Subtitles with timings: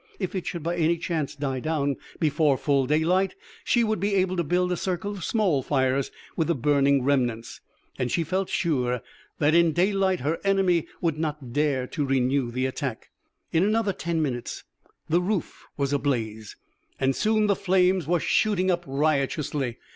[0.17, 4.35] If it should by any chance die down before full daylight, she would be able
[4.35, 7.61] to build a circle of small fires with the burning remnants.
[7.99, 9.03] And she felt sure
[9.37, 13.11] that in daylight her enemy would not dare to renew the attack.
[13.53, 14.63] In another ten minutes
[15.07, 16.55] the roof was ablaze,
[16.99, 19.77] and soon the flames were shooting up riotously.